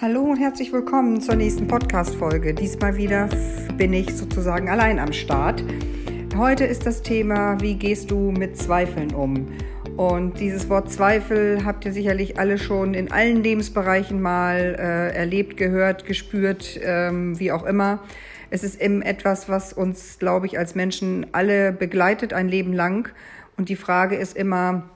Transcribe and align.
Hallo 0.00 0.20
und 0.20 0.36
herzlich 0.36 0.72
willkommen 0.72 1.20
zur 1.20 1.34
nächsten 1.34 1.66
Podcast-Folge. 1.66 2.54
Diesmal 2.54 2.96
wieder 2.96 3.28
bin 3.76 3.92
ich 3.92 4.16
sozusagen 4.16 4.68
allein 4.68 5.00
am 5.00 5.12
Start. 5.12 5.64
Heute 6.36 6.64
ist 6.66 6.86
das 6.86 7.02
Thema, 7.02 7.60
wie 7.60 7.74
gehst 7.74 8.12
du 8.12 8.30
mit 8.30 8.56
Zweifeln 8.56 9.12
um? 9.12 9.48
Und 9.96 10.38
dieses 10.38 10.68
Wort 10.68 10.92
Zweifel 10.92 11.64
habt 11.64 11.84
ihr 11.84 11.92
sicherlich 11.92 12.38
alle 12.38 12.58
schon 12.58 12.94
in 12.94 13.10
allen 13.10 13.42
Lebensbereichen 13.42 14.22
mal 14.22 14.76
äh, 14.78 15.16
erlebt, 15.16 15.56
gehört, 15.56 16.04
gespürt, 16.04 16.78
ähm, 16.80 17.36
wie 17.40 17.50
auch 17.50 17.64
immer. 17.64 17.98
Es 18.50 18.62
ist 18.62 18.80
eben 18.80 19.02
etwas, 19.02 19.48
was 19.48 19.72
uns, 19.72 20.20
glaube 20.20 20.46
ich, 20.46 20.60
als 20.60 20.76
Menschen 20.76 21.26
alle 21.32 21.72
begleitet 21.72 22.32
ein 22.32 22.48
Leben 22.48 22.72
lang. 22.72 23.08
Und 23.56 23.68
die 23.68 23.74
Frage 23.74 24.14
ist 24.14 24.36
immer, 24.36 24.88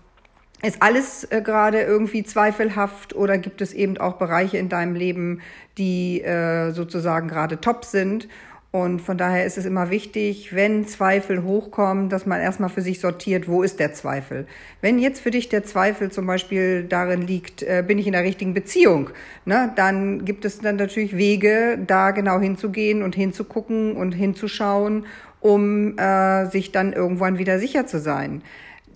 ist 0.62 0.80
alles 0.80 1.24
äh, 1.30 1.42
gerade 1.42 1.82
irgendwie 1.82 2.22
zweifelhaft 2.22 3.14
oder 3.14 3.38
gibt 3.38 3.60
es 3.60 3.72
eben 3.72 3.98
auch 3.98 4.14
Bereiche 4.14 4.58
in 4.58 4.68
deinem 4.68 4.94
Leben, 4.94 5.40
die 5.78 6.22
äh, 6.22 6.70
sozusagen 6.70 7.28
gerade 7.28 7.60
top 7.60 7.84
sind? 7.84 8.28
Und 8.72 9.02
von 9.02 9.18
daher 9.18 9.44
ist 9.44 9.58
es 9.58 9.66
immer 9.66 9.90
wichtig, 9.90 10.54
wenn 10.54 10.86
Zweifel 10.86 11.42
hochkommen, 11.42 12.08
dass 12.08 12.24
man 12.24 12.40
erstmal 12.40 12.70
für 12.70 12.80
sich 12.80 13.00
sortiert, 13.00 13.46
wo 13.46 13.62
ist 13.62 13.78
der 13.78 13.92
Zweifel. 13.92 14.46
Wenn 14.80 14.98
jetzt 14.98 15.20
für 15.20 15.30
dich 15.30 15.50
der 15.50 15.62
Zweifel 15.62 16.10
zum 16.10 16.26
Beispiel 16.26 16.84
darin 16.84 17.20
liegt, 17.20 17.62
äh, 17.62 17.84
bin 17.86 17.98
ich 17.98 18.06
in 18.06 18.14
der 18.14 18.22
richtigen 18.22 18.54
Beziehung, 18.54 19.10
ne, 19.44 19.70
dann 19.76 20.24
gibt 20.24 20.46
es 20.46 20.60
dann 20.60 20.76
natürlich 20.76 21.14
Wege, 21.18 21.78
da 21.86 22.12
genau 22.12 22.40
hinzugehen 22.40 23.02
und 23.02 23.14
hinzugucken 23.14 23.94
und 23.94 24.12
hinzuschauen, 24.12 25.04
um 25.40 25.98
äh, 25.98 26.46
sich 26.46 26.72
dann 26.72 26.94
irgendwann 26.94 27.36
wieder 27.36 27.58
sicher 27.58 27.86
zu 27.86 28.00
sein. 28.00 28.42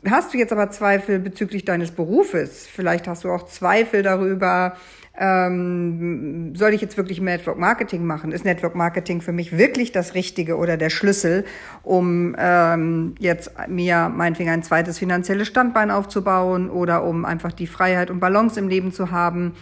Hast 0.09 0.33
du 0.33 0.39
jetzt 0.39 0.53
aber 0.53 0.71
Zweifel 0.71 1.19
bezüglich 1.19 1.65
deines 1.65 1.91
Berufes? 1.91 2.67
Vielleicht 2.67 3.09
hast 3.09 3.25
du 3.25 3.31
auch 3.31 3.47
Zweifel 3.47 4.03
darüber, 4.03 4.77
ähm, 5.19 6.55
soll 6.55 6.75
ich 6.75 6.81
jetzt 6.81 6.97
wirklich 6.97 7.21
Network 7.21 7.59
Marketing 7.59 8.05
machen? 8.05 8.33
Ist 8.33 8.45
Network 8.45 8.75
Marketing 8.75 9.21
für 9.21 9.33
mich 9.33 9.57
wirklich 9.57 9.91
das 9.93 10.15
Richtige 10.15 10.57
oder 10.57 10.77
der 10.77 10.91
Schlüssel, 10.91 11.45
um 11.83 12.37
ähm, 12.39 13.15
jetzt 13.19 13.51
mir 13.69 14.09
meinetwegen 14.09 14.51
ein 14.51 14.63
zweites 14.63 14.99
finanzielles 14.99 15.49
Standbein 15.49 15.91
aufzubauen 15.91 16.71
oder 16.71 17.03
um 17.03 17.25
einfach 17.25 17.53
die 17.53 17.67
Freiheit 17.67 18.11
und 18.11 18.21
Balance 18.21 18.61
im 18.61 18.69
Leben 18.69 18.93
zu 18.93 19.11
haben? 19.11 19.55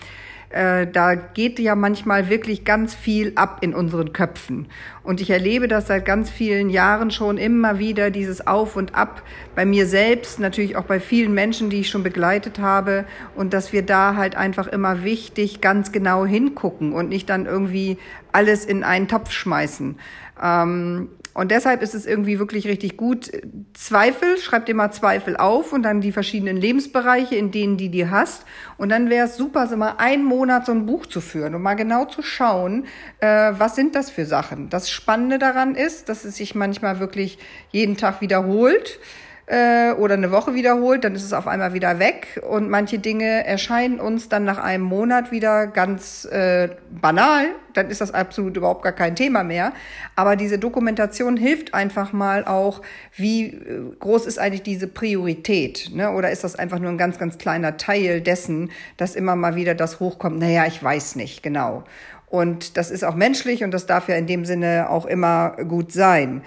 Äh, 0.54 0.86
da 0.86 1.16
geht 1.16 1.58
ja 1.58 1.74
manchmal 1.74 2.28
wirklich 2.28 2.64
ganz 2.64 2.94
viel 2.94 3.32
ab 3.34 3.58
in 3.62 3.74
unseren 3.74 4.12
Köpfen. 4.12 4.68
Und 5.02 5.20
ich 5.20 5.30
erlebe 5.30 5.66
das 5.66 5.88
seit 5.88 6.04
ganz 6.04 6.30
vielen 6.30 6.70
Jahren 6.70 7.10
schon 7.10 7.38
immer 7.38 7.80
wieder, 7.80 8.12
dieses 8.12 8.46
Auf 8.46 8.76
und 8.76 8.94
Ab 8.94 9.24
bei 9.56 9.66
mir 9.66 9.88
selbst, 9.88 10.38
natürlich 10.38 10.76
auch 10.76 10.84
bei 10.84 11.00
vielen 11.00 11.34
Menschen, 11.34 11.70
die 11.70 11.80
ich 11.80 11.90
schon 11.90 12.04
begleitet 12.04 12.60
habe. 12.60 13.04
Und 13.34 13.52
dass 13.52 13.72
wir 13.72 13.82
da 13.82 14.14
halt 14.14 14.36
einfach 14.36 14.68
immer 14.68 15.02
wichtig 15.02 15.60
ganz 15.60 15.90
genau 15.90 16.24
hingucken 16.24 16.92
und 16.92 17.08
nicht 17.08 17.28
dann 17.30 17.46
irgendwie 17.46 17.98
alles 18.30 18.64
in 18.64 18.84
einen 18.84 19.08
Topf 19.08 19.32
schmeißen. 19.32 19.96
Ähm, 20.40 21.08
und 21.34 21.50
deshalb 21.50 21.82
ist 21.82 21.94
es 21.94 22.06
irgendwie 22.06 22.38
wirklich 22.38 22.68
richtig 22.68 22.96
gut. 22.96 23.30
Zweifel, 23.74 24.38
schreib 24.38 24.66
dir 24.66 24.74
mal 24.76 24.92
Zweifel 24.92 25.36
auf 25.36 25.72
und 25.72 25.82
dann 25.82 26.00
die 26.00 26.12
verschiedenen 26.12 26.56
Lebensbereiche, 26.56 27.34
in 27.34 27.50
denen 27.50 27.76
die 27.76 27.88
dir 27.88 28.12
hast. 28.12 28.44
Und 28.76 28.90
dann 28.90 29.10
wäre 29.10 29.26
es 29.26 29.36
super, 29.36 29.66
so 29.66 29.76
mal 29.76 29.96
einen 29.98 30.24
Monat 30.24 30.64
so 30.64 30.72
ein 30.72 30.86
Buch 30.86 31.06
zu 31.06 31.20
führen 31.20 31.56
und 31.56 31.62
mal 31.62 31.74
genau 31.74 32.04
zu 32.04 32.22
schauen, 32.22 32.86
äh, 33.18 33.52
was 33.58 33.74
sind 33.74 33.96
das 33.96 34.10
für 34.10 34.26
Sachen. 34.26 34.70
Das 34.70 34.90
Spannende 34.90 35.40
daran 35.40 35.74
ist, 35.74 36.08
dass 36.08 36.24
es 36.24 36.36
sich 36.36 36.54
manchmal 36.54 37.00
wirklich 37.00 37.38
jeden 37.72 37.96
Tag 37.96 38.20
wiederholt 38.20 39.00
äh, 39.46 39.92
oder 39.92 40.14
eine 40.14 40.30
Woche 40.30 40.54
wiederholt, 40.54 41.04
dann 41.04 41.14
ist 41.14 41.24
es 41.24 41.32
auf 41.32 41.46
einmal 41.46 41.74
wieder 41.74 41.98
weg 41.98 42.42
und 42.48 42.70
manche 42.70 42.98
Dinge 42.98 43.46
erscheinen 43.46 44.00
uns 44.00 44.28
dann 44.28 44.44
nach 44.44 44.58
einem 44.58 44.84
Monat 44.84 45.32
wieder 45.32 45.66
ganz 45.66 46.24
äh, 46.24 46.70
banal, 46.90 47.48
dann 47.74 47.90
ist 47.90 48.00
das 48.00 48.14
absolut 48.14 48.56
überhaupt 48.56 48.82
gar 48.82 48.92
kein 48.92 49.16
Thema 49.16 49.44
mehr. 49.44 49.72
Aber 50.16 50.36
diese 50.36 50.58
Dokumentation 50.58 51.36
hilft 51.36 51.74
einfach 51.74 52.12
mal 52.12 52.44
auch, 52.44 52.80
wie 53.14 53.48
äh, 53.48 53.82
groß 53.98 54.26
ist 54.26 54.38
eigentlich 54.38 54.62
diese 54.62 54.86
Priorität, 54.86 55.90
ne? 55.92 56.12
Oder 56.12 56.30
ist 56.30 56.44
das 56.44 56.56
einfach 56.56 56.78
nur 56.78 56.90
ein 56.90 56.98
ganz, 56.98 57.18
ganz 57.18 57.36
kleiner 57.36 57.76
Teil 57.76 58.20
dessen, 58.20 58.70
dass 58.96 59.14
immer 59.16 59.36
mal 59.36 59.56
wieder 59.56 59.74
das 59.74 60.00
hochkommt, 60.00 60.38
naja, 60.38 60.64
ich 60.66 60.82
weiß 60.82 61.16
nicht, 61.16 61.42
genau. 61.42 61.84
Und 62.28 62.76
das 62.76 62.90
ist 62.90 63.04
auch 63.04 63.14
menschlich 63.14 63.62
und 63.62 63.72
das 63.72 63.86
darf 63.86 64.08
ja 64.08 64.16
in 64.16 64.26
dem 64.26 64.44
Sinne 64.44 64.88
auch 64.88 65.06
immer 65.06 65.50
gut 65.68 65.92
sein. 65.92 66.42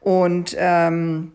Und 0.00 0.56
ähm, 0.58 1.32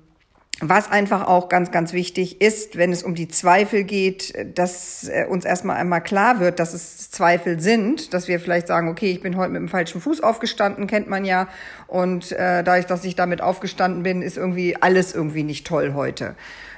was 0.61 0.89
einfach 0.89 1.27
auch 1.27 1.49
ganz, 1.49 1.71
ganz 1.71 1.91
wichtig 1.91 2.41
ist, 2.41 2.77
wenn 2.77 2.93
es 2.93 3.03
um 3.03 3.13
die 3.13 3.27
Zweifel 3.27 3.83
geht, 3.83 4.33
dass 4.57 5.07
äh, 5.09 5.25
uns 5.27 5.43
erstmal 5.43 5.75
einmal 5.75 6.01
klar 6.01 6.39
wird, 6.39 6.59
dass 6.59 6.73
es 6.73 7.11
Zweifel 7.11 7.59
sind, 7.59 8.13
dass 8.13 8.27
wir 8.27 8.39
vielleicht 8.39 8.67
sagen, 8.67 8.88
okay, 8.88 9.11
ich 9.11 9.21
bin 9.21 9.35
heute 9.35 9.51
mit 9.51 9.61
dem 9.61 9.69
falschen 9.69 9.99
Fuß 9.99 10.21
aufgestanden, 10.21 10.88
kennt 10.88 11.09
man 11.09 11.25
ja, 11.25 11.49
und 11.88 12.31
äh, 12.31 12.63
dadurch, 12.63 12.85
dass 12.85 13.03
ich 13.03 13.15
damit 13.15 13.41
aufgestanden 13.41 14.03
bin, 14.03 14.21
ist 14.21 14.38
irgendwie 14.38 14.77
alles 14.81 15.13
irgendwie 15.13 15.44
nicht 15.44 15.67
toll 15.67 15.94
heute. 15.94 16.35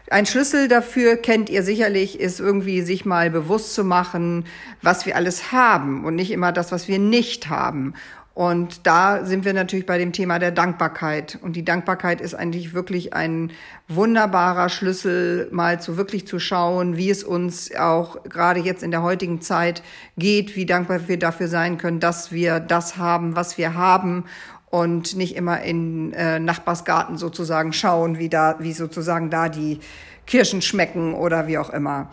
Ein 0.09 0.25
Schlüssel 0.25 0.69
dafür 0.69 1.17
kennt 1.17 1.49
ihr 1.49 1.63
sicherlich, 1.63 2.19
ist 2.19 2.39
irgendwie 2.39 2.81
sich 2.81 3.05
mal 3.05 3.29
bewusst 3.29 3.73
zu 3.73 3.83
machen, 3.83 4.45
was 4.81 5.05
wir 5.05 5.17
alles 5.17 5.51
haben 5.51 6.05
und 6.05 6.15
nicht 6.15 6.31
immer 6.31 6.53
das, 6.53 6.71
was 6.71 6.87
wir 6.87 6.97
nicht 6.97 7.49
haben. 7.49 7.93
Und 8.37 8.85
da 8.85 9.25
sind 9.25 9.45
wir 9.45 9.53
natürlich 9.53 9.87
bei 9.87 9.97
dem 9.97 10.11
Thema 10.11 10.37
der 10.37 10.51
Dankbarkeit. 10.51 11.39
Und 11.41 11.55
die 11.55 11.65
Dankbarkeit 11.65 12.21
ist 12.21 12.35
eigentlich 12.35 12.75
wirklich 12.75 13.15
ein 13.15 13.51
wunderbarer 13.87 14.69
Schlüssel, 14.69 15.47
mal 15.49 15.81
zu 15.81 15.97
wirklich 15.97 16.27
zu 16.27 16.37
schauen, 16.37 16.97
wie 16.97 17.09
es 17.09 17.23
uns 17.23 17.75
auch 17.75 18.21
gerade 18.25 18.59
jetzt 18.59 18.83
in 18.83 18.91
der 18.91 19.01
heutigen 19.01 19.41
Zeit 19.41 19.81
geht, 20.19 20.55
wie 20.55 20.67
dankbar 20.67 21.07
wir 21.07 21.17
dafür 21.17 21.47
sein 21.47 21.79
können, 21.79 21.99
dass 21.99 22.31
wir 22.31 22.59
das 22.59 22.97
haben, 22.97 23.35
was 23.35 23.57
wir 23.57 23.73
haben 23.73 24.25
und 24.69 25.15
nicht 25.15 25.35
immer 25.35 25.63
in 25.63 26.13
äh, 26.13 26.37
Nachbarsgarten 26.37 27.17
sozusagen 27.17 27.73
schauen, 27.73 28.19
wie 28.19 28.29
da, 28.29 28.57
wie 28.59 28.73
sozusagen 28.73 29.31
da 29.31 29.49
die 29.49 29.79
Kirschen 30.27 30.61
schmecken 30.61 31.15
oder 31.15 31.47
wie 31.47 31.57
auch 31.57 31.71
immer. 31.71 32.11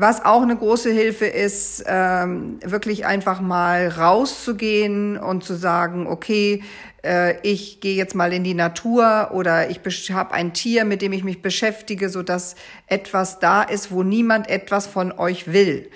Was 0.00 0.24
auch 0.24 0.42
eine 0.42 0.56
große 0.56 0.92
Hilfe 0.92 1.26
ist, 1.26 1.82
ähm, 1.88 2.60
wirklich 2.64 3.04
einfach 3.04 3.40
mal 3.40 3.88
rauszugehen 3.88 5.18
und 5.18 5.42
zu 5.42 5.54
sagen, 5.54 6.06
okay, 6.06 6.62
äh, 7.04 7.34
ich 7.42 7.80
gehe 7.80 7.96
jetzt 7.96 8.14
mal 8.14 8.32
in 8.32 8.44
die 8.44 8.54
Natur 8.54 9.30
oder 9.32 9.70
ich 9.70 9.80
habe 10.12 10.34
ein 10.34 10.52
Tier, 10.52 10.84
mit 10.84 11.02
dem 11.02 11.12
ich 11.12 11.24
mich 11.24 11.42
beschäftige, 11.42 12.10
so 12.10 12.22
dass 12.22 12.54
etwas 12.86 13.40
da 13.40 13.64
ist, 13.64 13.90
wo 13.90 14.04
niemand 14.04 14.48
etwas 14.48 14.86
von 14.86 15.10
euch 15.10 15.52
will 15.52 15.90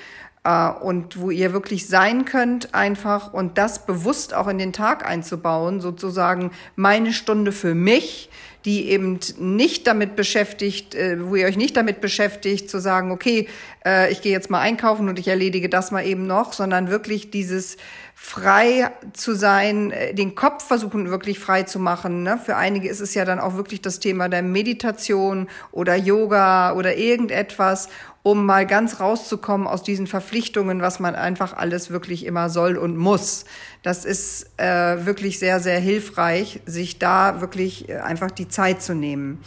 und 0.45 1.21
wo 1.21 1.31
ihr 1.31 1.53
wirklich 1.53 1.87
sein 1.87 2.25
könnt 2.25 2.75
einfach 2.75 3.33
und 3.33 3.59
das 3.59 3.87
bewusst 3.87 4.35
auch 4.35 4.49
in 4.49 4.59
den 4.59 4.73
Tag 4.73 5.07
einzubauen, 5.07 5.81
sozusagen 5.81 6.51
meine 6.75 7.13
Stunde 7.13 7.53
für 7.53 7.77
mich, 7.77 8.29
die 8.65 8.89
eben 8.91 9.19
nicht 9.39 9.87
damit 9.87 10.17
beschäftigt, 10.17 10.95
äh, 10.95 11.25
wo 11.25 11.37
ihr 11.37 11.47
euch 11.47 11.57
nicht 11.57 11.77
damit 11.77 12.01
beschäftigt, 12.01 12.71
zu 12.71 12.81
sagen, 12.81 13.11
okay, 13.11 13.49
äh, 13.85 14.11
ich 14.13 14.23
gehe 14.23 14.33
jetzt 14.33 14.51
mal 14.51 14.61
einkaufen 14.61 15.09
und 15.09 15.19
ich 15.19 15.29
erledige 15.29 15.69
das 15.69 15.91
mal 15.91 16.05
eben 16.07 16.27
noch, 16.27 16.53
sondern 16.53 16.89
wirklich 16.89 17.31
dieses 17.31 17.77
frei 18.25 18.93
zu 19.13 19.35
sein, 19.35 19.91
äh, 19.91 20.15
den 20.15 20.37
Kopf 20.37 20.65
versuchen 20.69 21.11
wirklich 21.11 21.41
frei 21.41 21.65
zu 21.65 21.81
machen. 21.81 22.23
Ne? 22.23 22.39
Für 22.43 22.57
einige 22.57 22.89
ist 22.89 23.01
es 23.01 23.15
ja 23.15 23.25
dann 23.25 23.41
auch 23.41 23.57
wirklich 23.57 23.83
das 23.83 23.99
Thema 23.99 24.29
der 24.29 24.43
Meditation 24.43 25.49
oder 25.73 25.97
Yoga 25.97 26.73
oder 26.73 26.97
irgendetwas 26.97 27.89
um 28.23 28.47
mal 28.47 28.65
ganz 28.65 29.01
rauszukommen 29.01 29.67
aus 29.67 29.83
diesen 29.83 30.07
Verpflichtungen, 30.07 30.81
was 30.81 31.01
man 31.01 31.17
einfach 31.17 31.55
alles 31.55 31.91
wirklich 31.91 32.25
immer 32.25 32.49
soll 32.49 32.77
und 32.79 32.97
muss. 32.97 33.45
Das 33.83 34.05
ist 34.05 34.47
äh, 34.59 35.05
wirklich 35.05 35.41
sehr, 35.41 35.59
sehr 35.59 35.81
hilfreich, 35.81 36.61
sich 36.65 37.01
da 37.01 37.41
wirklich 37.41 37.89
äh, 37.89 37.97
einfach 37.97 38.31
die 38.31 38.47
Zeit 38.47 38.81
zu 38.81 38.95
nehmen. 38.95 39.43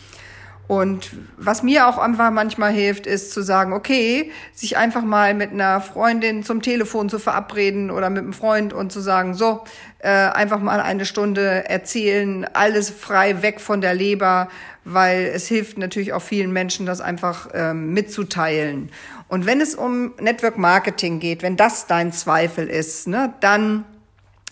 Und 0.67 1.11
was 1.37 1.61
mir 1.61 1.87
auch 1.87 1.99
einfach 1.99 2.31
manchmal 2.31 2.71
hilft, 2.73 3.05
ist 3.05 3.31
zu 3.31 3.43
sagen, 3.43 3.71
okay, 3.71 4.31
sich 4.53 4.77
einfach 4.77 5.03
mal 5.03 5.35
mit 5.35 5.51
einer 5.51 5.79
Freundin 5.79 6.43
zum 6.43 6.61
Telefon 6.63 7.07
zu 7.07 7.19
verabreden 7.19 7.91
oder 7.91 8.09
mit 8.09 8.23
einem 8.23 8.33
Freund 8.33 8.73
und 8.73 8.91
zu 8.91 8.99
sagen, 8.99 9.35
so, 9.35 9.63
äh, 9.99 10.09
einfach 10.09 10.59
mal 10.59 10.79
eine 10.79 11.05
Stunde 11.05 11.69
erzählen, 11.69 12.47
alles 12.53 12.89
frei 12.89 13.43
weg 13.43 13.61
von 13.61 13.79
der 13.79 13.93
Leber, 13.93 14.49
weil 14.85 15.31
es 15.33 15.47
hilft 15.47 15.77
natürlich 15.77 16.13
auch 16.13 16.21
vielen 16.21 16.51
Menschen, 16.51 16.85
das 16.87 16.99
einfach 16.99 17.49
ähm, 17.53 17.93
mitzuteilen. 17.93 18.89
Und 19.27 19.45
wenn 19.45 19.61
es 19.61 19.75
um 19.75 20.13
Network 20.19 20.57
Marketing 20.57 21.19
geht, 21.19 21.43
wenn 21.43 21.57
das 21.57 21.85
dein 21.85 22.11
Zweifel 22.11 22.67
ist, 22.67 23.07
ne, 23.07 23.33
dann 23.39 23.85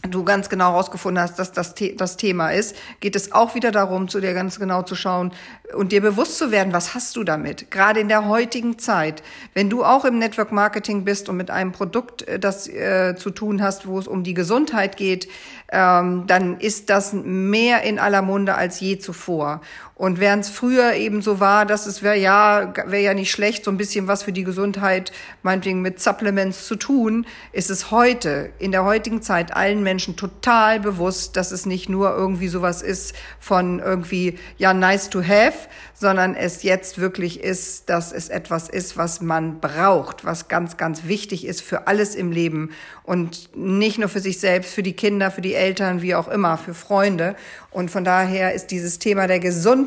du 0.09 0.23
ganz 0.25 0.49
genau 0.49 0.71
herausgefunden 0.71 1.23
hast, 1.23 1.39
dass 1.39 1.53
das 1.53 1.75
das 1.95 2.17
Thema 2.17 2.49
ist, 2.49 2.75
geht 2.99 3.15
es 3.15 3.31
auch 3.31 3.55
wieder 3.55 3.71
darum, 3.71 4.09
zu 4.09 4.19
dir 4.19 4.33
ganz 4.33 4.59
genau 4.59 4.81
zu 4.81 4.95
schauen 4.95 5.31
und 5.73 5.93
dir 5.93 6.01
bewusst 6.01 6.37
zu 6.37 6.51
werden, 6.51 6.73
was 6.73 6.93
hast 6.93 7.15
du 7.15 7.23
damit? 7.23 7.71
Gerade 7.71 8.01
in 8.01 8.09
der 8.09 8.27
heutigen 8.27 8.77
Zeit, 8.77 9.23
wenn 9.53 9.69
du 9.69 9.85
auch 9.85 10.03
im 10.03 10.19
Network 10.19 10.51
Marketing 10.51 11.05
bist 11.05 11.29
und 11.29 11.37
mit 11.37 11.49
einem 11.49 11.71
Produkt 11.71 12.27
äh, 12.27 12.37
das 12.37 12.67
äh, 12.67 13.15
zu 13.15 13.29
tun 13.29 13.61
hast, 13.61 13.87
wo 13.87 13.97
es 13.97 14.07
um 14.07 14.23
die 14.23 14.33
Gesundheit 14.33 14.97
geht, 14.97 15.29
ähm, 15.71 16.27
dann 16.27 16.59
ist 16.59 16.89
das 16.89 17.13
mehr 17.13 17.83
in 17.83 17.97
aller 17.97 18.21
Munde 18.21 18.55
als 18.55 18.79
je 18.81 18.97
zuvor. 18.99 19.61
Und 19.95 20.19
während 20.19 20.43
es 20.43 20.49
früher 20.49 20.93
eben 20.95 21.21
so 21.21 21.39
war, 21.39 21.67
dass 21.67 21.85
es 21.85 22.01
wäre 22.01 22.17
ja, 22.17 22.73
wäre 22.87 23.03
ja 23.03 23.13
nicht 23.13 23.29
schlecht, 23.29 23.63
so 23.63 23.69
ein 23.69 23.77
bisschen 23.77 24.07
was 24.07 24.23
für 24.23 24.31
die 24.31 24.43
Gesundheit, 24.43 25.11
meinetwegen 25.43 25.83
mit 25.83 26.01
Supplements 26.01 26.65
zu 26.65 26.75
tun, 26.75 27.27
ist 27.51 27.69
es 27.69 27.91
heute, 27.91 28.49
in 28.57 28.71
der 28.71 28.85
heutigen 28.85 29.21
Zeit, 29.21 29.55
allen 29.55 29.83
Menschen 29.83 30.15
total 30.15 30.79
bewusst, 30.79 31.37
dass 31.37 31.51
es 31.51 31.67
nicht 31.67 31.89
nur 31.89 32.09
irgendwie 32.09 32.47
sowas 32.47 32.81
ist 32.81 33.13
von 33.39 33.79
irgendwie, 33.79 34.39
ja, 34.57 34.73
nice 34.73 35.11
to 35.11 35.21
have, 35.21 35.69
sondern 35.93 36.35
es 36.35 36.63
jetzt 36.63 36.97
wirklich 36.97 37.39
ist, 37.39 37.87
dass 37.89 38.11
es 38.11 38.29
etwas 38.29 38.69
ist, 38.69 38.97
was 38.97 39.21
man 39.21 39.59
braucht, 39.59 40.25
was 40.25 40.47
ganz, 40.47 40.75
ganz 40.75 41.05
wichtig 41.05 41.45
ist 41.45 41.61
für 41.61 41.85
alles 41.87 42.15
im 42.15 42.31
Leben 42.31 42.71
und 43.03 43.55
nicht 43.55 43.99
nur 43.99 44.09
für 44.09 44.19
sich 44.19 44.39
selbst, 44.39 44.73
für 44.73 44.83
die 44.83 44.93
Kinder, 44.93 45.29
für 45.29 45.41
die 45.41 45.53
Eltern, 45.53 46.01
wie 46.01 46.15
auch 46.15 46.27
immer, 46.27 46.57
für 46.57 46.73
Freunde. 46.73 47.35
Und 47.69 47.91
von 47.91 48.03
daher 48.03 48.53
ist 48.53 48.67
dieses 48.67 48.99
Thema 48.99 49.27
der 49.27 49.39
Gesundheit, 49.39 49.82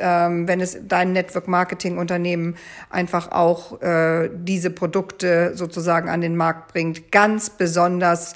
ähm, 0.00 0.48
wenn 0.48 0.60
es 0.60 0.78
dein 0.86 1.12
Network 1.12 1.48
Marketing 1.48 1.98
Unternehmen 1.98 2.56
einfach 2.90 3.30
auch 3.32 3.80
äh, 3.80 4.30
diese 4.32 4.70
Produkte 4.70 5.52
sozusagen 5.54 6.08
an 6.08 6.20
den 6.20 6.36
Markt 6.36 6.72
bringt, 6.72 7.12
ganz 7.12 7.50
besonders 7.50 8.34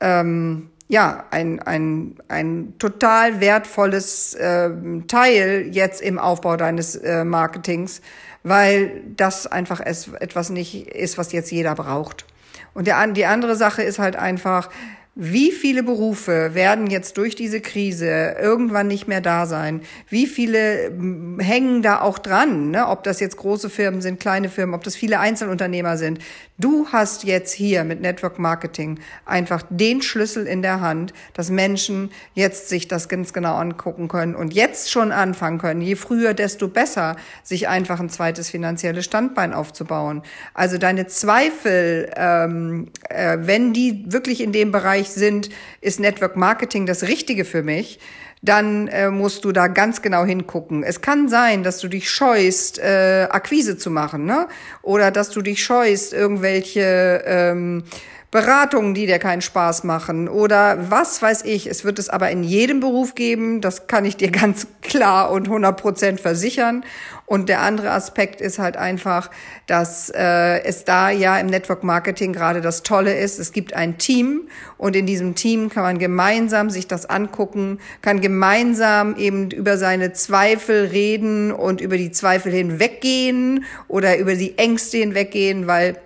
ähm, 0.00 0.70
ja, 0.88 1.24
ein, 1.30 1.60
ein, 1.60 2.16
ein 2.28 2.74
total 2.78 3.40
wertvolles 3.40 4.34
äh, 4.34 4.70
Teil 5.06 5.68
jetzt 5.70 6.00
im 6.00 6.18
Aufbau 6.18 6.56
deines 6.56 6.96
äh, 6.96 7.24
Marketings, 7.24 8.00
weil 8.42 9.02
das 9.14 9.46
einfach 9.46 9.80
es, 9.84 10.08
etwas 10.14 10.48
nicht 10.48 10.88
ist, 10.88 11.18
was 11.18 11.32
jetzt 11.32 11.52
jeder 11.52 11.74
braucht. 11.74 12.24
Und 12.72 12.86
der, 12.86 13.06
die 13.08 13.26
andere 13.26 13.54
Sache 13.54 13.82
ist 13.82 13.98
halt 13.98 14.16
einfach, 14.16 14.70
wie 15.20 15.50
viele 15.50 15.82
Berufe 15.82 16.54
werden 16.54 16.86
jetzt 16.86 17.18
durch 17.18 17.34
diese 17.34 17.60
Krise 17.60 18.36
irgendwann 18.40 18.86
nicht 18.86 19.08
mehr 19.08 19.20
da 19.20 19.46
sein? 19.46 19.80
Wie 20.08 20.28
viele 20.28 20.90
hm, 20.90 21.40
hängen 21.40 21.82
da 21.82 22.02
auch 22.02 22.20
dran? 22.20 22.70
Ne? 22.70 22.86
Ob 22.86 23.02
das 23.02 23.18
jetzt 23.18 23.36
große 23.36 23.68
Firmen 23.68 24.00
sind, 24.00 24.20
kleine 24.20 24.48
Firmen, 24.48 24.76
ob 24.76 24.84
das 24.84 24.94
viele 24.94 25.18
Einzelunternehmer 25.18 25.96
sind. 25.96 26.20
Du 26.60 26.86
hast 26.92 27.24
jetzt 27.24 27.52
hier 27.52 27.82
mit 27.82 28.00
Network 28.00 28.38
Marketing 28.38 29.00
einfach 29.24 29.62
den 29.70 30.02
Schlüssel 30.02 30.46
in 30.46 30.62
der 30.62 30.80
Hand, 30.80 31.12
dass 31.34 31.50
Menschen 31.50 32.10
jetzt 32.34 32.68
sich 32.68 32.86
das 32.86 33.08
ganz 33.08 33.32
genau 33.32 33.56
angucken 33.56 34.06
können 34.06 34.36
und 34.36 34.54
jetzt 34.54 34.90
schon 34.90 35.10
anfangen 35.10 35.58
können. 35.58 35.80
Je 35.80 35.96
früher, 35.96 36.32
desto 36.34 36.68
besser, 36.68 37.16
sich 37.42 37.66
einfach 37.66 37.98
ein 37.98 38.08
zweites 38.08 38.50
finanzielles 38.50 39.04
Standbein 39.04 39.52
aufzubauen. 39.52 40.22
Also 40.54 40.78
deine 40.78 41.08
Zweifel, 41.08 42.10
ähm, 42.16 42.88
äh, 43.08 43.38
wenn 43.40 43.72
die 43.72 44.04
wirklich 44.08 44.40
in 44.40 44.52
dem 44.52 44.70
Bereich 44.70 45.07
Bereich 45.08 45.14
sind, 45.14 45.50
ist 45.80 46.00
Network 46.00 46.36
Marketing 46.36 46.86
das 46.86 47.04
Richtige 47.04 47.44
für 47.44 47.62
mich, 47.62 47.98
dann 48.40 48.86
äh, 48.88 49.10
musst 49.10 49.44
du 49.44 49.52
da 49.52 49.66
ganz 49.66 50.00
genau 50.00 50.24
hingucken. 50.24 50.84
Es 50.84 51.00
kann 51.00 51.28
sein, 51.28 51.64
dass 51.64 51.80
du 51.80 51.88
dich 51.88 52.08
scheust, 52.08 52.78
äh, 52.78 53.26
Akquise 53.30 53.76
zu 53.76 53.90
machen, 53.90 54.26
ne? 54.26 54.46
Oder 54.82 55.10
dass 55.10 55.30
du 55.30 55.42
dich 55.42 55.64
scheust, 55.64 56.12
irgendwelche 56.12 57.22
ähm, 57.26 57.82
Beratungen, 58.30 58.92
die 58.92 59.06
dir 59.06 59.18
keinen 59.18 59.40
Spaß 59.40 59.84
machen 59.84 60.28
oder 60.28 60.90
was 60.90 61.22
weiß 61.22 61.44
ich. 61.46 61.66
Es 61.66 61.84
wird 61.84 61.98
es 61.98 62.10
aber 62.10 62.30
in 62.30 62.44
jedem 62.44 62.80
Beruf 62.80 63.14
geben, 63.14 63.62
das 63.62 63.86
kann 63.86 64.04
ich 64.04 64.18
dir 64.18 64.30
ganz 64.32 64.66
klar 64.82 65.30
und 65.30 65.46
100 65.46 65.80
Prozent 65.80 66.20
versichern. 66.20 66.84
Und 67.24 67.48
der 67.48 67.60
andere 67.60 67.90
Aspekt 67.90 68.40
ist 68.40 68.58
halt 68.58 68.76
einfach, 68.76 69.30
dass 69.66 70.10
äh, 70.10 70.62
es 70.62 70.84
da 70.84 71.10
ja 71.10 71.38
im 71.38 71.46
Network 71.46 71.84
Marketing 71.84 72.32
gerade 72.32 72.60
das 72.60 72.82
Tolle 72.82 73.18
ist. 73.18 73.38
Es 73.38 73.52
gibt 73.52 73.74
ein 73.74 73.98
Team 73.98 74.48
und 74.76 74.96
in 74.96 75.06
diesem 75.06 75.34
Team 75.34 75.68
kann 75.70 75.82
man 75.82 75.98
gemeinsam 75.98 76.70
sich 76.70 76.86
das 76.86 77.06
angucken, 77.06 77.80
kann 78.02 78.20
gemeinsam 78.20 79.16
eben 79.16 79.50
über 79.50 79.78
seine 79.78 80.12
Zweifel 80.12 80.86
reden 80.86 81.52
und 81.52 81.80
über 81.80 81.96
die 81.96 82.12
Zweifel 82.12 82.52
hinweggehen 82.52 83.64
oder 83.88 84.18
über 84.18 84.34
die 84.34 84.56
Ängste 84.56 84.98
hinweggehen, 84.98 85.66
weil 85.66 85.96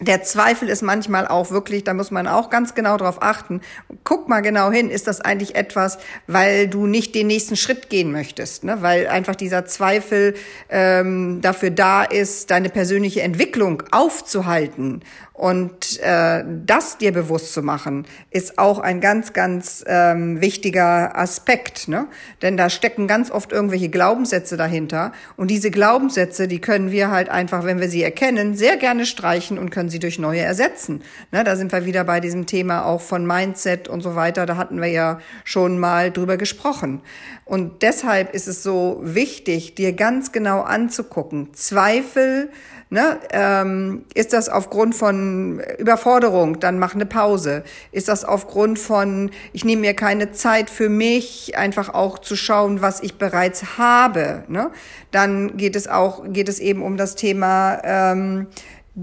der 0.00 0.22
Zweifel 0.22 0.68
ist 0.68 0.82
manchmal 0.82 1.26
auch 1.26 1.50
wirklich, 1.50 1.84
da 1.84 1.92
muss 1.92 2.10
man 2.10 2.28
auch 2.28 2.50
ganz 2.50 2.74
genau 2.74 2.96
drauf 2.96 3.20
achten. 3.20 3.60
Guck 4.04 4.28
mal 4.28 4.40
genau 4.40 4.70
hin, 4.70 4.90
ist 4.90 5.06
das 5.06 5.20
eigentlich 5.20 5.56
etwas, 5.56 5.98
weil 6.26 6.68
du 6.68 6.86
nicht 6.86 7.14
den 7.14 7.26
nächsten 7.26 7.56
Schritt 7.56 7.90
gehen 7.90 8.12
möchtest, 8.12 8.64
ne? 8.64 8.78
weil 8.80 9.08
einfach 9.08 9.34
dieser 9.34 9.64
Zweifel 9.66 10.34
ähm, 10.68 11.40
dafür 11.42 11.70
da 11.70 12.04
ist, 12.04 12.50
deine 12.50 12.68
persönliche 12.68 13.22
Entwicklung 13.22 13.82
aufzuhalten 13.90 15.02
und 15.38 16.00
äh, 16.00 16.42
das 16.66 16.98
dir 16.98 17.12
bewusst 17.12 17.52
zu 17.52 17.62
machen, 17.62 18.06
ist 18.32 18.58
auch 18.58 18.80
ein 18.80 19.00
ganz, 19.00 19.32
ganz 19.32 19.84
ähm, 19.86 20.40
wichtiger 20.40 21.16
Aspekt. 21.16 21.86
Ne? 21.86 22.08
Denn 22.42 22.56
da 22.56 22.68
stecken 22.68 23.06
ganz 23.06 23.30
oft 23.30 23.52
irgendwelche 23.52 23.88
Glaubenssätze 23.88 24.56
dahinter. 24.56 25.12
Und 25.36 25.52
diese 25.52 25.70
Glaubenssätze, 25.70 26.48
die 26.48 26.60
können 26.60 26.90
wir 26.90 27.12
halt 27.12 27.28
einfach, 27.28 27.64
wenn 27.64 27.78
wir 27.78 27.88
sie 27.88 28.02
erkennen, 28.02 28.56
sehr 28.56 28.76
gerne 28.76 29.06
streichen 29.06 29.60
und 29.60 29.70
können 29.88 29.92
sie 29.92 30.00
durch 30.00 30.18
neue 30.18 30.40
ersetzen. 30.40 31.02
Ne? 31.32 31.44
Da 31.44 31.56
sind 31.56 31.72
wir 31.72 31.86
wieder 31.86 32.04
bei 32.04 32.20
diesem 32.20 32.44
Thema 32.44 32.84
auch 32.84 33.00
von 33.00 33.26
Mindset 33.26 33.88
und 33.88 34.02
so 34.02 34.14
weiter. 34.14 34.44
Da 34.44 34.58
hatten 34.58 34.82
wir 34.82 34.88
ja 34.88 35.18
schon 35.44 35.78
mal 35.78 36.10
drüber 36.10 36.36
gesprochen. 36.36 37.00
Und 37.46 37.80
deshalb 37.80 38.34
ist 38.34 38.48
es 38.48 38.62
so 38.62 39.00
wichtig, 39.02 39.76
dir 39.76 39.94
ganz 39.94 40.30
genau 40.30 40.60
anzugucken. 40.60 41.54
Zweifel, 41.54 42.50
Ne? 42.90 43.18
Ähm, 43.32 44.06
ist 44.14 44.32
das 44.32 44.48
aufgrund 44.48 44.94
von 44.94 45.60
Überforderung, 45.76 46.58
dann 46.58 46.78
mach 46.78 46.94
eine 46.94 47.04
Pause. 47.04 47.62
Ist 47.92 48.08
das 48.08 48.24
aufgrund 48.24 48.78
von, 48.78 49.30
ich 49.52 49.66
nehme 49.66 49.82
mir 49.82 49.92
keine 49.92 50.32
Zeit 50.32 50.70
für 50.70 50.88
mich, 50.88 51.58
einfach 51.58 51.92
auch 51.92 52.18
zu 52.18 52.34
schauen, 52.34 52.80
was 52.80 53.02
ich 53.02 53.18
bereits 53.18 53.76
habe. 53.76 54.44
Ne? 54.48 54.70
Dann 55.10 55.58
geht 55.58 55.76
es 55.76 55.86
auch, 55.86 56.24
geht 56.32 56.48
es 56.48 56.60
eben 56.60 56.82
um 56.82 56.96
das 56.96 57.14
Thema, 57.14 57.78
ähm, 57.84 58.46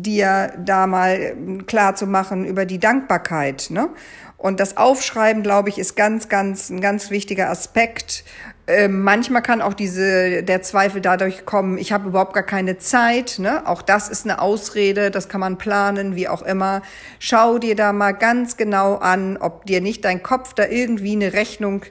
dir 0.01 0.53
da 0.57 0.88
mal 0.88 1.36
klar 1.68 1.95
zu 1.95 2.06
machen 2.06 2.45
über 2.45 2.65
die 2.65 2.80
Dankbarkeit. 2.80 3.68
Ne? 3.69 3.89
Und 4.38 4.59
das 4.59 4.77
Aufschreiben, 4.77 5.42
glaube 5.42 5.69
ich, 5.69 5.80
ist 5.80 5.95
ganz, 5.95 6.27
ganz, 6.27 6.69
ein 6.69 6.81
ganz 6.81 7.09
wichtiger 7.09 7.50
Aspekt. 7.50 8.25
Äh, 8.68 8.89
manchmal 8.89 9.42
kann 9.42 9.62
auch 9.62 9.74
diese, 9.74 10.44
der 10.44 10.62
Zweifel 10.62 11.00
dadurch 11.00 11.45
kommen, 11.45 11.77
ich 11.77 11.94
habe 11.94 12.09
überhaupt 12.09 12.33
gar 12.33 12.44
keine 12.44 12.77
Zeit. 12.77 13.39
Ne? 13.39 13.65
Auch 13.65 13.81
das 13.81 14.09
ist 14.09 14.25
eine 14.25 14.42
Ausrede, 14.42 15.12
das 15.12 15.30
kann 15.30 15.39
man 15.39 15.57
planen, 15.57 16.15
wie 16.15 16.27
auch 16.27 16.42
immer. 16.42 16.81
Schau 17.19 17.57
dir 17.57 17.75
da 17.75 17.94
mal 17.94 18.12
ganz 18.12 18.57
genau 18.57 18.95
an, 18.95 19.38
ob 19.38 19.65
dir 19.65 19.80
nicht 19.80 20.03
dein 20.03 20.21
Kopf 20.21 20.53
da 20.53 20.68
irgendwie 20.68 21.13
eine 21.13 21.31
Rechnung 21.31 21.83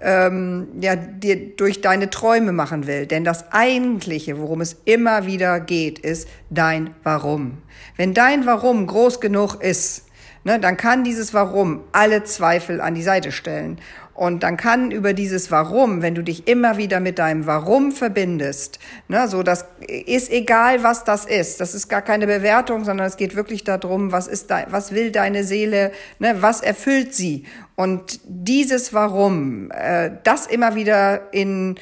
ähm, 0.00 0.68
ja, 0.80 0.96
dir 0.96 1.56
durch 1.56 1.80
deine 1.80 2.10
Träume 2.10 2.52
machen 2.52 2.86
will. 2.86 3.06
Denn 3.06 3.24
das 3.24 3.52
Eigentliche, 3.52 4.38
worum 4.38 4.60
es 4.60 4.76
immer 4.84 5.26
wieder 5.26 5.60
geht, 5.60 5.98
ist 5.98 6.28
dein 6.50 6.94
Warum. 7.02 7.58
Wenn 7.96 8.14
dein 8.14 8.46
Warum 8.46 8.86
groß 8.86 9.20
genug 9.20 9.62
ist, 9.62 10.05
ne, 10.46 10.60
dann 10.60 10.76
kann 10.76 11.02
dieses 11.02 11.34
Warum 11.34 11.82
alle 11.90 12.22
Zweifel 12.22 12.80
an 12.80 12.94
die 12.94 13.02
Seite 13.02 13.32
stellen. 13.32 13.78
Und 14.14 14.44
dann 14.44 14.56
kann 14.56 14.92
über 14.92 15.12
dieses 15.12 15.50
Warum, 15.50 16.02
wenn 16.02 16.14
du 16.14 16.22
dich 16.22 16.46
immer 16.46 16.76
wieder 16.78 17.00
mit 17.00 17.18
deinem 17.18 17.46
Warum 17.46 17.90
verbindest, 17.90 18.78
ne, 19.08 19.26
so 19.26 19.42
das 19.42 19.66
ist 19.88 20.30
egal, 20.30 20.84
was 20.84 21.02
das 21.02 21.26
ist. 21.26 21.60
Das 21.60 21.74
ist 21.74 21.88
gar 21.88 22.00
keine 22.00 22.28
Bewertung, 22.28 22.84
sondern 22.84 23.08
es 23.08 23.16
geht 23.16 23.34
wirklich 23.34 23.64
darum, 23.64 24.12
was 24.12 24.28
ist 24.28 24.50
da, 24.52 24.66
was 24.70 24.92
will 24.92 25.10
deine 25.10 25.42
Seele, 25.42 25.90
ne, 26.20 26.36
was 26.38 26.62
erfüllt 26.62 27.12
sie? 27.12 27.44
Und 27.74 28.20
dieses 28.24 28.94
Warum, 28.94 29.72
äh, 29.72 30.12
das 30.22 30.46
immer 30.46 30.76
wieder 30.76 31.34
in 31.34 31.74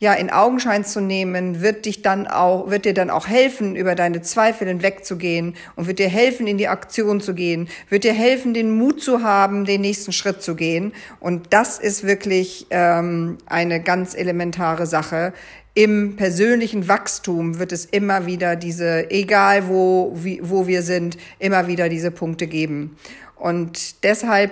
ja, 0.00 0.14
in 0.14 0.30
Augenschein 0.30 0.82
zu 0.82 1.02
nehmen, 1.02 1.60
wird 1.60 1.84
dich 1.84 2.00
dann 2.00 2.26
auch, 2.26 2.70
wird 2.70 2.86
dir 2.86 2.94
dann 2.94 3.10
auch 3.10 3.28
helfen, 3.28 3.76
über 3.76 3.94
deine 3.94 4.22
Zweifel 4.22 4.66
hinwegzugehen 4.66 5.56
und 5.76 5.86
wird 5.86 5.98
dir 5.98 6.08
helfen, 6.08 6.46
in 6.46 6.56
die 6.56 6.68
Aktion 6.68 7.20
zu 7.20 7.34
gehen, 7.34 7.68
wird 7.90 8.04
dir 8.04 8.14
helfen, 8.14 8.54
den 8.54 8.70
Mut 8.70 9.02
zu 9.02 9.22
haben, 9.22 9.66
den 9.66 9.82
nächsten 9.82 10.12
Schritt 10.12 10.42
zu 10.42 10.54
gehen. 10.54 10.94
Und 11.20 11.52
das 11.52 11.78
ist 11.78 12.06
wirklich 12.06 12.66
ähm, 12.70 13.36
eine 13.44 13.82
ganz 13.82 14.14
elementare 14.14 14.86
Sache. 14.86 15.34
Im 15.74 16.16
persönlichen 16.16 16.88
Wachstum 16.88 17.58
wird 17.58 17.70
es 17.70 17.84
immer 17.84 18.24
wieder 18.24 18.56
diese, 18.56 19.10
egal 19.10 19.68
wo, 19.68 20.12
wie, 20.14 20.40
wo 20.42 20.66
wir 20.66 20.80
sind, 20.80 21.18
immer 21.38 21.66
wieder 21.66 21.90
diese 21.90 22.10
Punkte 22.10 22.46
geben. 22.46 22.96
Und 23.36 24.02
deshalb 24.02 24.50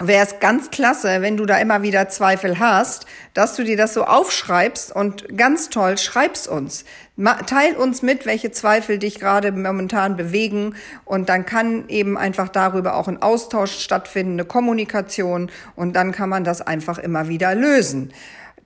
wäre 0.00 0.26
es 0.26 0.40
ganz 0.40 0.70
klasse, 0.70 1.22
wenn 1.22 1.36
du 1.36 1.46
da 1.46 1.58
immer 1.58 1.82
wieder 1.82 2.08
Zweifel 2.08 2.58
hast, 2.58 3.06
dass 3.32 3.54
du 3.54 3.62
dir 3.62 3.76
das 3.76 3.94
so 3.94 4.04
aufschreibst 4.04 4.94
und 4.94 5.36
ganz 5.36 5.70
toll, 5.70 5.98
schreib's 5.98 6.48
uns. 6.48 6.84
Teil 7.46 7.76
uns 7.76 8.02
mit, 8.02 8.26
welche 8.26 8.50
Zweifel 8.50 8.98
dich 8.98 9.20
gerade 9.20 9.52
momentan 9.52 10.16
bewegen 10.16 10.74
und 11.04 11.28
dann 11.28 11.46
kann 11.46 11.88
eben 11.88 12.18
einfach 12.18 12.48
darüber 12.48 12.96
auch 12.96 13.06
ein 13.06 13.22
Austausch 13.22 13.78
stattfinden, 13.78 14.32
eine 14.32 14.44
Kommunikation 14.44 15.48
und 15.76 15.94
dann 15.94 16.10
kann 16.10 16.28
man 16.28 16.42
das 16.42 16.60
einfach 16.60 16.98
immer 16.98 17.28
wieder 17.28 17.54
lösen. 17.54 18.12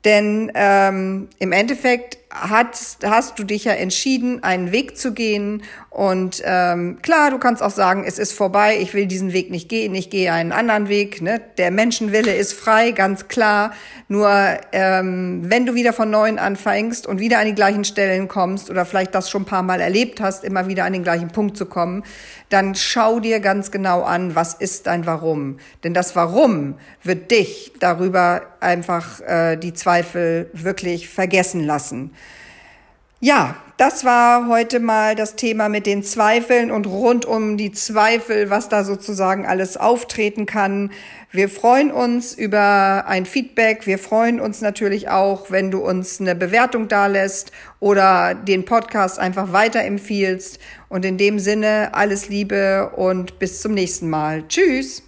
Denn 0.05 0.51
ähm, 0.55 1.29
im 1.39 1.53
Endeffekt 1.53 2.19
hast, 2.31 3.07
hast 3.07 3.39
du 3.39 3.45
dich 3.45 3.65
ja 3.65 3.73
entschieden, 3.73 4.43
einen 4.43 4.71
Weg 4.71 4.99
zu 4.99 5.13
gehen. 5.13 5.63
Und 5.91 6.43
ähm, 6.45 6.99
klar, 7.03 7.31
du 7.31 7.39
kannst 7.39 7.63
auch 7.63 7.71
sagen, 7.71 8.05
es 8.07 8.19
ist 8.19 8.33
vorbei, 8.33 8.79
ich 8.81 8.95
will 8.95 9.07
diesen 9.07 9.33
Weg 9.33 9.51
nicht 9.51 9.69
gehen, 9.69 9.95
ich 9.95 10.11
gehe 10.11 10.33
einen 10.33 10.53
anderen 10.53 10.89
Weg. 10.89 11.23
Ne? 11.23 11.41
Der 11.57 11.71
Menschenwille 11.71 12.35
ist 12.35 12.53
frei, 12.53 12.91
ganz 12.91 13.29
klar. 13.29 13.73
Nur 14.09 14.31
ähm, 14.73 15.41
wenn 15.45 15.67
du 15.67 15.75
wieder 15.75 15.93
von 15.93 16.11
neuem 16.11 16.39
anfängst 16.39 17.07
und 17.07 17.19
wieder 17.19 17.39
an 17.39 17.47
die 17.47 17.55
gleichen 17.55 17.85
Stellen 17.85 18.29
kommst 18.29 18.71
oder 18.71 18.85
vielleicht 18.85 19.15
das 19.15 19.31
schon 19.31 19.43
ein 19.43 19.47
paar 19.47 19.63
Mal 19.63 19.81
erlebt 19.81 20.21
hast, 20.21 20.45
immer 20.45 20.69
wieder 20.69 20.85
an 20.85 20.93
den 20.93 21.03
gleichen 21.03 21.29
Punkt 21.29 21.57
zu 21.57 21.67
kommen, 21.67 22.05
dann 22.51 22.75
schau 22.75 23.21
dir 23.21 23.41
ganz 23.41 23.71
genau 23.71 24.03
an, 24.03 24.35
was 24.35 24.55
ist 24.55 24.87
dein 24.87 25.07
Warum. 25.07 25.59
Denn 25.85 25.95
das 25.95 26.15
Warum 26.15 26.77
wird 27.03 27.31
dich 27.31 27.73
darüber 27.81 28.43
einfach 28.61 29.21
äh, 29.21 29.57
die 29.57 29.75
Zweifel 29.75 30.51
wirklich 30.53 31.09
vergessen 31.09 31.65
lassen. 31.65 32.13
Ja, 33.21 33.57
das 33.79 34.05
war 34.05 34.49
heute 34.49 34.79
mal 34.79 35.17
das 35.17 35.35
Thema 35.35 35.69
mit 35.69 35.87
den 35.87 36.05
Zweifeln 36.05 36.71
und 36.71 36.87
rund 36.87 37.25
um 37.25 37.57
die 37.57 37.73
Zweifel, 37.73 38.49
was 38.49 38.69
da 38.69 38.85
sozusagen 38.85 39.45
alles 39.45 39.77
auftreten 39.77 40.47
kann. 40.47 40.93
Wir 41.33 41.49
freuen 41.49 41.91
uns 41.91 42.33
über 42.33 43.05
ein 43.09 43.27
Feedback. 43.27 43.87
Wir 43.87 43.99
freuen 43.99 44.41
uns 44.41 44.61
natürlich 44.61 45.09
auch, 45.09 45.51
wenn 45.51 45.73
du 45.73 45.79
uns 45.79 46.21
eine 46.21 46.37
Bewertung 46.37 46.87
dalässt 46.87 47.51
oder 47.81 48.37
den 48.37 48.65
Podcast 48.65 49.19
einfach 49.19 49.53
weiterempfiehlst. 49.53 50.61
Und 50.89 51.05
in 51.05 51.19
dem 51.19 51.41
Sinne 51.41 51.91
alles 51.95 52.29
Liebe 52.29 52.93
und 52.95 53.41
bis 53.41 53.61
zum 53.61 53.75
nächsten 53.75 54.09
Mal. 54.09 54.47
Tschüss. 54.47 55.08